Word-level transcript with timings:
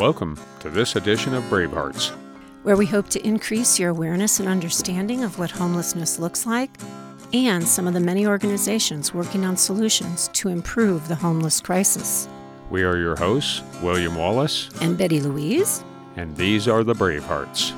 Welcome 0.00 0.40
to 0.60 0.70
this 0.70 0.96
edition 0.96 1.34
of 1.34 1.44
Bravehearts, 1.50 2.08
where 2.62 2.78
we 2.78 2.86
hope 2.86 3.10
to 3.10 3.22
increase 3.22 3.78
your 3.78 3.90
awareness 3.90 4.40
and 4.40 4.48
understanding 4.48 5.22
of 5.22 5.38
what 5.38 5.50
homelessness 5.50 6.18
looks 6.18 6.46
like 6.46 6.70
and 7.34 7.62
some 7.68 7.86
of 7.86 7.92
the 7.92 8.00
many 8.00 8.26
organizations 8.26 9.12
working 9.12 9.44
on 9.44 9.58
solutions 9.58 10.28
to 10.28 10.48
improve 10.48 11.06
the 11.06 11.14
homeless 11.14 11.60
crisis. 11.60 12.30
We 12.70 12.82
are 12.82 12.96
your 12.96 13.14
hosts, 13.14 13.60
William 13.82 14.14
Wallace 14.14 14.70
and 14.80 14.96
Betty 14.96 15.20
Louise, 15.20 15.84
and 16.16 16.34
these 16.34 16.66
are 16.66 16.82
the 16.82 16.94
Bravehearts. 16.94 17.74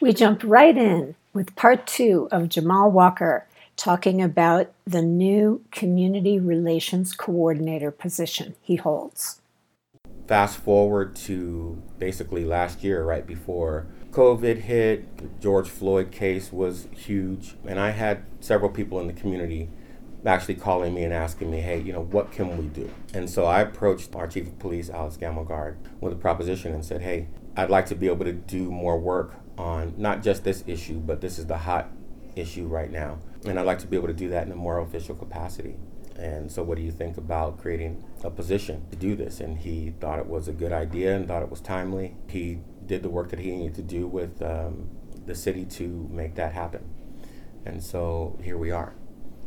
We 0.00 0.14
jump 0.14 0.40
right 0.42 0.78
in 0.78 1.16
with 1.34 1.54
part 1.54 1.86
two 1.86 2.28
of 2.32 2.48
Jamal 2.48 2.90
Walker 2.90 3.44
talking 3.82 4.22
about 4.22 4.70
the 4.86 5.02
new 5.02 5.60
community 5.72 6.38
relations 6.38 7.12
coordinator 7.12 7.90
position 7.90 8.54
he 8.62 8.76
holds. 8.76 9.40
Fast 10.28 10.58
forward 10.58 11.16
to 11.16 11.82
basically 11.98 12.44
last 12.44 12.84
year, 12.84 13.02
right 13.02 13.26
before 13.26 13.88
COVID 14.12 14.58
hit, 14.58 15.16
the 15.16 15.28
George 15.40 15.68
Floyd 15.68 16.12
case 16.12 16.52
was 16.52 16.86
huge, 16.92 17.56
and 17.66 17.80
I 17.80 17.90
had 17.90 18.22
several 18.38 18.70
people 18.70 19.00
in 19.00 19.08
the 19.08 19.12
community 19.12 19.68
actually 20.24 20.54
calling 20.54 20.94
me 20.94 21.02
and 21.02 21.12
asking 21.12 21.50
me, 21.50 21.60
hey, 21.60 21.80
you 21.80 21.92
know, 21.92 22.04
what 22.04 22.30
can 22.30 22.56
we 22.56 22.66
do? 22.66 22.88
And 23.12 23.28
so 23.28 23.46
I 23.46 23.62
approached 23.62 24.14
our 24.14 24.28
chief 24.28 24.46
of 24.46 24.60
police, 24.60 24.90
Alex 24.90 25.16
Gammelgard, 25.16 25.74
with 26.00 26.12
a 26.12 26.16
proposition 26.16 26.72
and 26.72 26.84
said, 26.84 27.02
hey, 27.02 27.26
I'd 27.56 27.68
like 27.68 27.86
to 27.86 27.96
be 27.96 28.06
able 28.06 28.26
to 28.26 28.32
do 28.32 28.70
more 28.70 28.96
work 28.96 29.34
on 29.58 29.94
not 29.96 30.22
just 30.22 30.44
this 30.44 30.62
issue, 30.68 31.00
but 31.00 31.20
this 31.20 31.36
is 31.36 31.46
the 31.46 31.58
hot 31.58 31.90
issue 32.36 32.66
right 32.66 32.90
now. 32.90 33.18
And 33.44 33.58
I'd 33.58 33.66
like 33.66 33.78
to 33.80 33.86
be 33.86 33.96
able 33.96 34.08
to 34.08 34.14
do 34.14 34.28
that 34.30 34.46
in 34.46 34.52
a 34.52 34.56
more 34.56 34.80
official 34.80 35.14
capacity. 35.14 35.76
And 36.16 36.50
so, 36.50 36.62
what 36.62 36.76
do 36.76 36.84
you 36.84 36.92
think 36.92 37.16
about 37.16 37.58
creating 37.58 38.04
a 38.22 38.30
position 38.30 38.84
to 38.90 38.96
do 38.96 39.16
this? 39.16 39.40
And 39.40 39.58
he 39.58 39.94
thought 40.00 40.18
it 40.18 40.26
was 40.26 40.46
a 40.46 40.52
good 40.52 40.72
idea 40.72 41.16
and 41.16 41.26
thought 41.26 41.42
it 41.42 41.50
was 41.50 41.60
timely. 41.60 42.16
He 42.28 42.60
did 42.86 43.02
the 43.02 43.08
work 43.08 43.30
that 43.30 43.38
he 43.38 43.50
needed 43.50 43.74
to 43.76 43.82
do 43.82 44.06
with 44.06 44.42
um, 44.42 44.90
the 45.24 45.34
city 45.34 45.64
to 45.64 46.08
make 46.12 46.34
that 46.34 46.52
happen. 46.52 46.84
And 47.64 47.82
so, 47.82 48.38
here 48.42 48.58
we 48.58 48.70
are. 48.70 48.94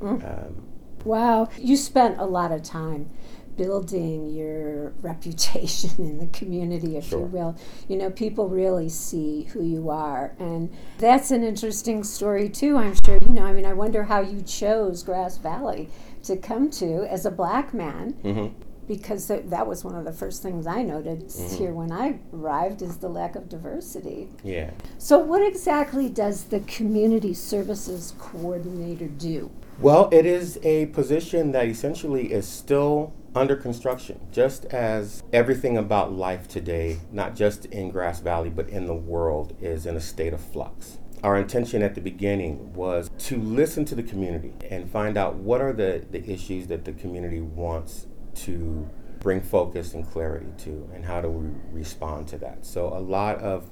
Mm. 0.00 0.46
Um, 0.46 0.66
wow. 1.04 1.48
You 1.58 1.76
spent 1.76 2.18
a 2.18 2.24
lot 2.24 2.52
of 2.52 2.62
time 2.62 3.10
building 3.56 4.34
your 4.34 4.90
reputation 5.00 5.90
in 5.98 6.18
the 6.18 6.26
community, 6.28 6.96
if 6.96 7.08
sure. 7.08 7.20
you 7.20 7.26
will. 7.26 7.56
You 7.88 7.96
know, 7.96 8.10
people 8.10 8.48
really 8.48 8.88
see 8.88 9.44
who 9.44 9.62
you 9.62 9.90
are. 9.90 10.34
And 10.38 10.72
that's 10.98 11.30
an 11.30 11.42
interesting 11.42 12.04
story, 12.04 12.48
too, 12.48 12.76
I'm 12.76 12.94
sure. 13.04 13.18
You 13.22 13.30
know, 13.30 13.44
I 13.44 13.52
mean, 13.52 13.66
I 13.66 13.72
wonder 13.72 14.04
how 14.04 14.20
you 14.20 14.42
chose 14.42 15.02
Grass 15.02 15.38
Valley 15.38 15.88
to 16.24 16.36
come 16.36 16.70
to 16.70 17.04
as 17.10 17.26
a 17.26 17.30
black 17.30 17.74
man. 17.74 18.14
Mm-hmm. 18.22 18.71
Because 18.88 19.26
th- 19.28 19.44
that 19.46 19.66
was 19.66 19.84
one 19.84 19.94
of 19.94 20.04
the 20.04 20.12
first 20.12 20.42
things 20.42 20.66
I 20.66 20.82
noticed 20.82 21.38
mm-hmm. 21.38 21.56
here 21.56 21.72
when 21.72 21.92
I 21.92 22.18
arrived 22.32 22.82
is 22.82 22.96
the 22.96 23.08
lack 23.08 23.36
of 23.36 23.48
diversity. 23.48 24.28
Yeah. 24.42 24.70
So, 24.98 25.18
what 25.18 25.42
exactly 25.42 26.08
does 26.08 26.44
the 26.44 26.60
community 26.60 27.34
services 27.34 28.14
coordinator 28.18 29.06
do? 29.06 29.50
Well, 29.78 30.08
it 30.12 30.26
is 30.26 30.58
a 30.62 30.86
position 30.86 31.52
that 31.52 31.66
essentially 31.66 32.32
is 32.32 32.46
still 32.46 33.14
under 33.34 33.56
construction, 33.56 34.20
just 34.30 34.64
as 34.66 35.22
everything 35.32 35.76
about 35.76 36.12
life 36.12 36.46
today, 36.46 37.00
not 37.10 37.34
just 37.34 37.66
in 37.66 37.90
Grass 37.90 38.20
Valley, 38.20 38.50
but 38.50 38.68
in 38.68 38.86
the 38.86 38.94
world, 38.94 39.56
is 39.60 39.86
in 39.86 39.96
a 39.96 40.00
state 40.00 40.32
of 40.32 40.40
flux. 40.40 40.98
Our 41.22 41.36
intention 41.36 41.82
at 41.82 41.94
the 41.94 42.00
beginning 42.00 42.72
was 42.74 43.08
to 43.18 43.40
listen 43.40 43.84
to 43.86 43.94
the 43.94 44.02
community 44.02 44.52
and 44.68 44.90
find 44.90 45.16
out 45.16 45.36
what 45.36 45.60
are 45.60 45.72
the, 45.72 46.04
the 46.10 46.28
issues 46.28 46.66
that 46.66 46.84
the 46.84 46.92
community 46.92 47.40
wants 47.40 48.06
to 48.34 48.88
bring 49.20 49.40
focus 49.40 49.94
and 49.94 50.08
clarity 50.08 50.48
to, 50.58 50.88
and 50.94 51.04
how 51.04 51.20
do 51.20 51.28
we 51.28 51.50
respond 51.72 52.26
to 52.28 52.38
that. 52.38 52.66
So, 52.66 52.88
a 52.88 52.98
lot 52.98 53.38
of 53.38 53.70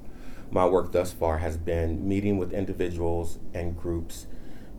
my 0.50 0.66
work 0.66 0.92
thus 0.92 1.12
far 1.12 1.38
has 1.38 1.56
been 1.56 2.08
meeting 2.08 2.38
with 2.38 2.52
individuals 2.52 3.38
and 3.54 3.76
groups 3.76 4.26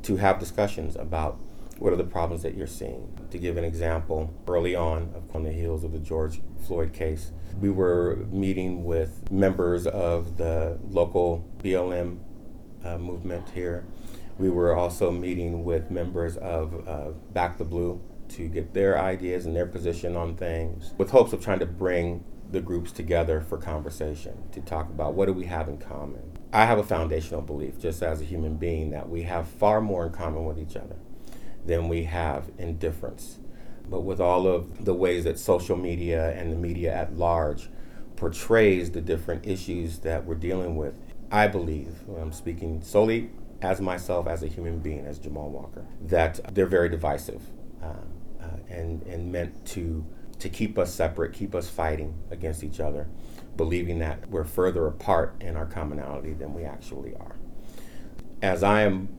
to 0.03 0.17
have 0.17 0.39
discussions 0.39 0.95
about 0.95 1.39
what 1.79 1.91
are 1.91 1.97
the 1.97 2.03
problems 2.03 2.43
that 2.43 2.55
you're 2.55 2.67
seeing. 2.67 3.09
To 3.31 3.37
give 3.37 3.57
an 3.57 3.63
example, 3.63 4.33
early 4.47 4.75
on, 4.75 5.23
on 5.33 5.43
the 5.43 5.51
heels 5.51 5.83
of 5.83 5.93
the 5.93 5.99
George 5.99 6.41
Floyd 6.67 6.93
case, 6.93 7.31
we 7.59 7.69
were 7.69 8.17
meeting 8.29 8.83
with 8.83 9.31
members 9.31 9.87
of 9.87 10.37
the 10.37 10.77
local 10.89 11.43
BLM 11.63 12.19
uh, 12.83 12.97
movement 12.97 13.49
here. 13.49 13.85
We 14.37 14.49
were 14.49 14.75
also 14.75 15.11
meeting 15.11 15.63
with 15.63 15.89
members 15.89 16.37
of 16.37 16.87
uh, 16.87 17.11
Back 17.33 17.57
the 17.57 17.65
Blue 17.65 18.01
to 18.35 18.47
get 18.47 18.73
their 18.73 18.99
ideas 18.99 19.45
and 19.45 19.55
their 19.55 19.65
position 19.65 20.15
on 20.15 20.35
things 20.35 20.93
with 20.97 21.11
hopes 21.11 21.33
of 21.33 21.43
trying 21.43 21.59
to 21.59 21.65
bring 21.65 22.23
the 22.51 22.61
groups 22.61 22.91
together 22.91 23.41
for 23.41 23.57
conversation 23.57 24.37
to 24.51 24.61
talk 24.61 24.89
about 24.89 25.13
what 25.13 25.25
do 25.25 25.33
we 25.33 25.45
have 25.45 25.69
in 25.69 25.77
common. 25.77 26.37
I 26.51 26.65
have 26.65 26.77
a 26.77 26.83
foundational 26.83 27.41
belief, 27.41 27.79
just 27.79 28.03
as 28.03 28.21
a 28.21 28.25
human 28.25 28.57
being, 28.57 28.89
that 28.91 29.07
we 29.07 29.23
have 29.23 29.47
far 29.47 29.79
more 29.79 30.05
in 30.07 30.11
common 30.11 30.45
with 30.45 30.59
each 30.59 30.75
other 30.75 30.97
than 31.65 31.87
we 31.87 32.03
have 32.03 32.51
in 32.57 32.77
difference. 32.77 33.39
But 33.89 34.01
with 34.01 34.19
all 34.19 34.47
of 34.47 34.85
the 34.85 34.93
ways 34.93 35.23
that 35.23 35.39
social 35.39 35.77
media 35.77 36.31
and 36.31 36.51
the 36.51 36.57
media 36.57 36.93
at 36.93 37.17
large 37.17 37.69
portrays 38.15 38.91
the 38.91 39.01
different 39.01 39.47
issues 39.47 39.99
that 39.99 40.25
we're 40.25 40.35
dealing 40.35 40.75
with, 40.75 40.93
I 41.31 41.47
believe, 41.47 42.03
I'm 42.19 42.33
speaking 42.33 42.81
solely 42.81 43.31
as 43.61 43.79
myself, 43.79 44.27
as 44.27 44.43
a 44.43 44.47
human 44.47 44.79
being, 44.79 45.05
as 45.05 45.19
Jamal 45.19 45.49
Walker, 45.49 45.85
that 46.01 46.53
they're 46.53 46.65
very 46.65 46.89
divisive 46.89 47.41
uh, 47.81 47.93
uh, 48.41 48.57
and, 48.69 49.03
and 49.03 49.31
meant 49.31 49.65
to, 49.67 50.05
to 50.39 50.49
keep 50.49 50.77
us 50.77 50.93
separate, 50.93 51.33
keep 51.33 51.53
us 51.53 51.69
fighting 51.69 52.15
against 52.31 52.63
each 52.63 52.79
other, 52.79 53.07
believing 53.55 53.99
that 53.99 54.29
we're 54.29 54.43
further 54.43 54.87
apart 54.87 55.35
in 55.39 55.55
our 55.55 55.65
commonality 55.65 56.33
than 56.33 56.53
we 56.53 56.63
actually 56.63 57.13
are. 57.15 57.35
As 58.41 58.63
I 58.63 58.81
am 58.81 59.09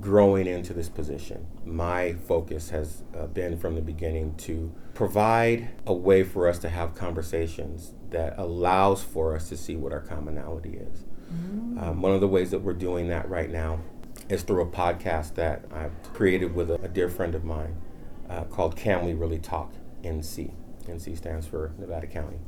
growing 0.00 0.46
into 0.46 0.72
this 0.72 0.88
position, 0.88 1.46
my 1.64 2.14
focus 2.14 2.70
has 2.70 3.02
uh, 3.16 3.26
been 3.26 3.56
from 3.56 3.76
the 3.76 3.80
beginning 3.80 4.34
to 4.36 4.72
provide 4.92 5.68
a 5.86 5.94
way 5.94 6.22
for 6.22 6.48
us 6.48 6.58
to 6.60 6.68
have 6.68 6.94
conversations 6.94 7.92
that 8.10 8.38
allows 8.38 9.02
for 9.02 9.34
us 9.34 9.48
to 9.48 9.56
see 9.56 9.76
what 9.76 9.92
our 9.92 10.00
commonality 10.00 10.76
is. 10.76 11.04
Mm. 11.32 11.82
Um, 11.82 12.02
one 12.02 12.12
of 12.12 12.20
the 12.20 12.28
ways 12.28 12.50
that 12.50 12.60
we're 12.60 12.72
doing 12.72 13.08
that 13.08 13.28
right 13.28 13.50
now 13.50 13.80
is 14.28 14.42
through 14.42 14.62
a 14.62 14.66
podcast 14.66 15.34
that 15.34 15.64
I've 15.72 15.92
created 16.12 16.54
with 16.54 16.70
a, 16.70 16.74
a 16.74 16.88
dear 16.88 17.08
friend 17.08 17.34
of 17.34 17.44
mine 17.44 17.76
uh, 18.28 18.44
called 18.44 18.76
Can 18.76 19.04
We 19.04 19.14
Really 19.14 19.38
Talk 19.38 19.72
NC. 20.02 20.52
NC 20.86 21.16
stands 21.16 21.46
for 21.46 21.72
Nevada 21.78 22.06
County 22.06 22.38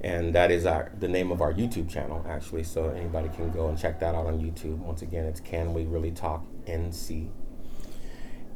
and 0.00 0.34
that 0.34 0.50
is 0.50 0.64
our 0.64 0.92
the 0.98 1.08
name 1.08 1.32
of 1.32 1.40
our 1.40 1.52
YouTube 1.52 1.88
channel 1.88 2.24
actually. 2.28 2.62
So 2.64 2.90
anybody 2.90 3.28
can 3.30 3.50
go 3.50 3.68
and 3.68 3.78
check 3.78 3.98
that 4.00 4.14
out 4.14 4.26
on 4.26 4.38
YouTube. 4.38 4.78
Once 4.78 5.02
again, 5.02 5.24
it's 5.24 5.40
Can 5.40 5.74
We 5.74 5.84
Really 5.84 6.10
Talk 6.10 6.44
NC. 6.66 7.30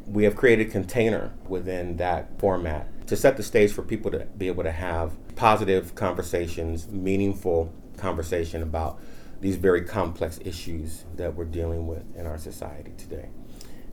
We 0.06 0.25
have 0.25 0.34
created 0.34 0.71
container 0.71 1.33
within 1.49 1.97
that 1.97 2.39
format 2.39 3.06
to 3.06 3.17
set 3.17 3.37
the 3.37 3.43
stage 3.43 3.73
for 3.73 3.83
people 3.83 4.11
to 4.11 4.27
be 4.37 4.49
able 4.49 4.65
to 4.65 4.73
have 4.73 5.12
positive 5.37 5.94
conversations, 5.94 6.89
meaningful 6.89 7.73
conversation 7.97 8.62
about 8.62 9.00
these 9.41 9.56
very 9.56 9.83
complex 9.83 10.39
issues 10.44 11.05
that 11.17 11.34
we're 11.34 11.44
dealing 11.44 11.87
with 11.87 12.05
in 12.17 12.27
our 12.27 12.39
society 12.39 12.93
today, 12.97 13.29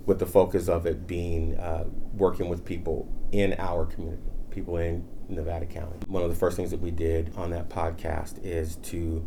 with 0.10 0.18
the 0.18 0.26
focus 0.26 0.68
of 0.68 0.88
it 0.88 1.06
being 1.06 1.56
uh, 1.60 1.86
working 2.16 2.50
with 2.50 2.66
people 2.66 3.08
in 3.32 3.54
our 3.60 3.86
community, 3.86 4.24
people 4.50 4.76
in 4.76 5.08
Nevada 5.30 5.68
County. 5.68 6.00
One 6.08 6.24
of 6.24 6.30
the 6.30 6.36
first 6.36 6.58
things 6.58 6.72
that 6.72 6.82
we 6.82 6.90
did 6.90 7.32
on 7.38 7.52
that 7.52 7.70
podcast 7.70 8.44
is 8.44 8.78
to 8.78 9.26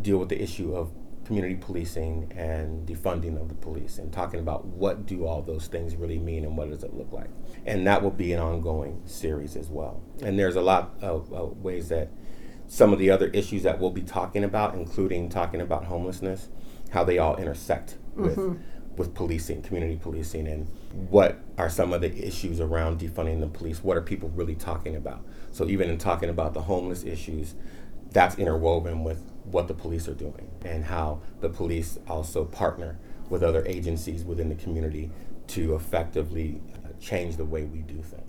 deal 0.00 0.16
with 0.16 0.30
the 0.30 0.42
issue 0.42 0.74
of 0.74 0.90
community 1.26 1.54
policing 1.54 2.32
and 2.34 2.88
defunding 2.88 3.38
of 3.38 3.50
the 3.50 3.54
police 3.56 3.98
and 3.98 4.10
talking 4.10 4.40
about 4.40 4.64
what 4.64 5.04
do 5.04 5.26
all 5.26 5.42
those 5.42 5.66
things 5.66 5.96
really 5.96 6.18
mean 6.18 6.44
and 6.44 6.56
what 6.56 6.70
does 6.70 6.84
it 6.84 6.94
look 6.94 7.12
like 7.12 7.28
and 7.64 7.84
that 7.84 8.00
will 8.00 8.12
be 8.12 8.32
an 8.32 8.38
ongoing 8.38 9.02
series 9.06 9.56
as 9.56 9.68
well 9.68 10.00
and 10.22 10.38
there's 10.38 10.54
a 10.54 10.60
lot 10.60 10.94
of, 11.02 11.28
ways 11.58 11.88
that 11.88 12.12
some 12.68 12.92
of 12.92 13.00
the 13.00 13.10
other 13.10 13.26
issues 13.28 13.64
that 13.64 13.80
we'll 13.80 13.90
be 13.90 14.02
talking 14.02 14.44
about 14.44 14.76
including 14.76 15.28
talking 15.28 15.60
about 15.60 15.86
homelessness 15.86 16.48
how 16.90 17.02
they 17.02 17.18
all 17.18 17.34
intersect 17.38 17.96
with 18.14 18.36
mm-hmm. 18.36 18.62
With 18.96 19.14
policing 19.14 19.62
community 19.62 19.98
policing 20.00 20.46
and 20.46 20.68
what 21.10 21.38
are 21.58 21.68
some 21.68 21.92
of 21.92 22.00
the 22.00 22.26
issues 22.26 22.60
around 22.60 22.98
defunding 22.98 23.40
the 23.40 23.46
police 23.46 23.82
what 23.82 23.96
are 23.96 24.02
people 24.02 24.28
really 24.30 24.54
talking 24.54 24.96
about 24.96 25.22
so 25.50 25.66
even 25.68 25.90
in 25.90 25.98
talking 25.98 26.28
about 26.28 26.54
the 26.54 26.62
homeless 26.62 27.04
issues 27.04 27.54
that's 28.10 28.36
interwoven 28.36 29.04
with 29.04 29.22
what 29.44 29.68
the 29.68 29.74
police 29.74 30.08
are 30.08 30.14
doing 30.14 30.50
and 30.64 30.84
how 30.84 31.20
the 31.40 31.48
police 31.48 31.98
also 32.08 32.44
partner 32.44 32.98
with 33.28 33.42
other 33.42 33.64
agencies 33.66 34.24
within 34.24 34.48
the 34.48 34.54
community 34.54 35.10
to 35.48 35.74
effectively 35.74 36.60
uh, 36.74 36.88
change 37.00 37.36
the 37.36 37.44
way 37.44 37.64
we 37.64 37.78
do 37.80 38.02
things. 38.02 38.22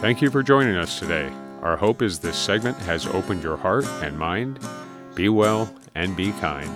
Thank 0.00 0.22
you 0.22 0.30
for 0.30 0.42
joining 0.42 0.76
us 0.76 0.98
today. 0.98 1.32
Our 1.62 1.76
hope 1.76 2.02
is 2.02 2.20
this 2.20 2.36
segment 2.36 2.76
has 2.78 3.06
opened 3.06 3.42
your 3.42 3.56
heart 3.56 3.84
and 4.02 4.16
mind. 4.16 4.60
Be 5.14 5.28
well 5.28 5.74
and 5.96 6.16
be 6.16 6.30
kind. 6.32 6.70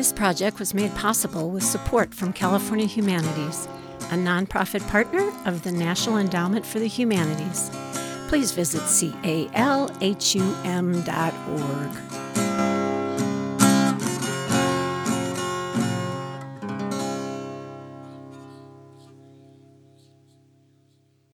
This 0.00 0.14
project 0.14 0.58
was 0.58 0.72
made 0.72 0.94
possible 0.94 1.50
with 1.50 1.62
support 1.62 2.14
from 2.14 2.32
California 2.32 2.86
Humanities, 2.86 3.68
a 4.10 4.14
nonprofit 4.14 4.80
partner 4.88 5.30
of 5.44 5.62
the 5.62 5.72
National 5.72 6.16
Endowment 6.16 6.64
for 6.64 6.78
the 6.78 6.86
Humanities. 6.86 7.70
Please 8.26 8.50
visit 8.50 8.80
calhum.org. 9.52 10.10